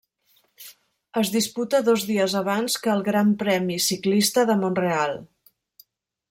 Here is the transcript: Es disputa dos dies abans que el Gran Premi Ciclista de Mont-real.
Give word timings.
Es 1.21 1.31
disputa 1.35 1.81
dos 1.89 2.05
dies 2.11 2.35
abans 2.39 2.79
que 2.87 2.91
el 2.95 3.05
Gran 3.09 3.35
Premi 3.45 3.77
Ciclista 3.89 4.47
de 4.53 4.57
Mont-real. 4.65 5.15